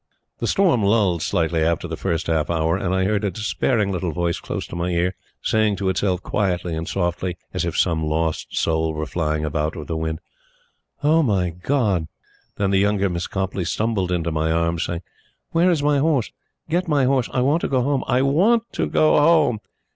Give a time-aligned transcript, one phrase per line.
[0.39, 4.11] The storm lulled slightly after the first half hour, and I heard a despairing little
[4.11, 8.47] voice close to my ear, saying to itself, quietly and softly, as if some lost
[8.57, 10.19] soul were flying about with the wind:
[11.03, 12.07] "O my God!"
[12.57, 15.03] Then the younger Miss Copleigh stumbled into my arms, saying:
[15.51, 16.31] "Where is my horse?
[16.67, 17.29] Get my horse.
[17.31, 18.03] I want to go home.
[18.07, 19.59] I WANT to go home.